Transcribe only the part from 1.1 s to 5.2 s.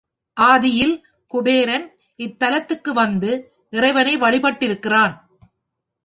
குபேரன் இத்தலத்துக்கு வந்து இறைவனை வழிபட்டிருக்கிறான்.